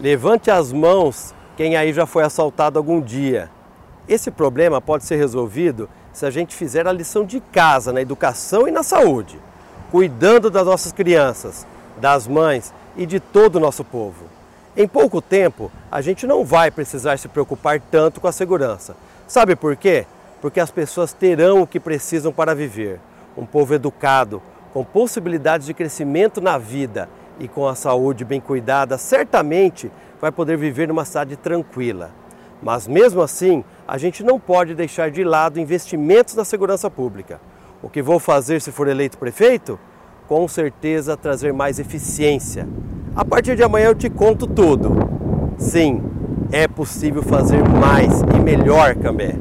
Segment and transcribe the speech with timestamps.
[0.00, 3.48] Levante as mãos quem aí já foi assaltado algum dia.
[4.08, 8.66] Esse problema pode ser resolvido se a gente fizer a lição de casa na educação
[8.66, 9.38] e na saúde,
[9.92, 11.64] cuidando das nossas crianças,
[12.00, 14.24] das mães e de todo o nosso povo.
[14.76, 18.96] Em pouco tempo, a gente não vai precisar se preocupar tanto com a segurança.
[19.28, 20.06] Sabe por quê?
[20.40, 22.98] Porque as pessoas terão o que precisam para viver.
[23.36, 24.42] Um povo educado,
[24.72, 27.08] com possibilidades de crescimento na vida
[27.38, 29.90] e com a saúde bem cuidada, certamente
[30.20, 32.10] vai poder viver numa cidade tranquila.
[32.62, 37.40] Mas mesmo assim, a gente não pode deixar de lado investimentos na segurança pública.
[37.82, 39.78] O que vou fazer se for eleito prefeito?
[40.26, 42.66] Com certeza trazer mais eficiência.
[43.14, 44.96] A partir de amanhã eu te conto tudo.
[45.58, 46.02] Sim,
[46.50, 49.36] é possível fazer mais e melhor, Cambé.